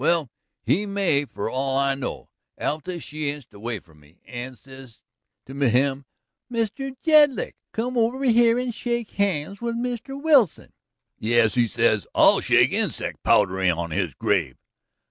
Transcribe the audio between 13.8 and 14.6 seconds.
his grave!'